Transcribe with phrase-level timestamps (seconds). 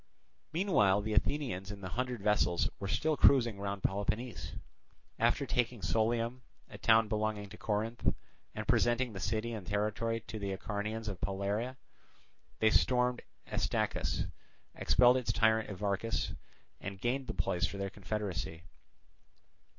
[0.51, 4.53] Meanwhile the Athenians in the hundred vessels were still cruising round Peloponnese.
[5.19, 8.11] After taking Sollium, a town belonging to Corinth,
[8.55, 11.77] and presenting the city and territory to the Acarnanians of Palaira,
[12.57, 14.25] they stormed Astacus,
[14.73, 16.33] expelled its tyrant Evarchus,
[16.79, 18.63] and gained the place for their confederacy.